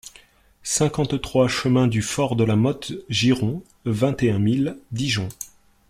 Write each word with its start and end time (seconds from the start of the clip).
cinquante-trois 0.63 1.47
chemin 1.47 1.85
du 1.85 2.01
Fort 2.01 2.35
de 2.35 2.43
la 2.43 2.55
Motte 2.55 2.91
Giron, 3.09 3.61
vingt 3.85 4.15
et 4.23 4.31
un 4.31 4.39
mille 4.39 4.77
Dijon 4.91 5.29